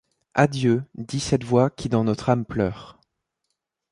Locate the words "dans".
1.87-2.03